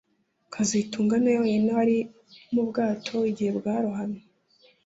kazitunga 0.53 1.13
niwe 1.19 1.37
wenyine 1.43 1.71
wari 1.77 1.97
mu 2.53 2.61
bwato 2.69 3.17
igihe 3.31 3.51
bwarohamye 3.57 4.21